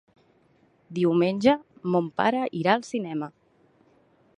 Diumenge 0.99 1.55
mon 1.97 2.09
pare 2.23 2.43
irà 2.63 2.79
al 2.79 2.91
cinema. 2.93 3.31